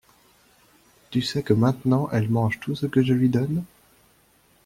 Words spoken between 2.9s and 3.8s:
je lui donne?